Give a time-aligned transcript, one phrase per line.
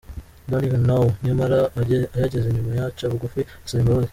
[0.49, 1.59] Don't Even Know" nyamara
[2.17, 4.09] ayageze nyuma aca bugufi asaba imbabazi.